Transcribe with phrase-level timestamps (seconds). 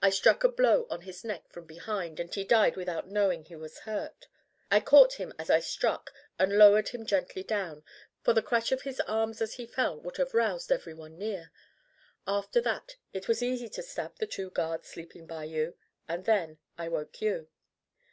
[0.00, 3.56] I struck a blow on his neck from behind, and he died without knowing he
[3.56, 4.28] was hurt.
[4.70, 7.82] I caught him as I struck and lowered him gently down,
[8.22, 11.50] for the crash of his arms as he fell would have roused everyone near.
[12.28, 15.74] After that it was easy to stab the two guards sleeping by you,
[16.06, 17.48] and then I woke you."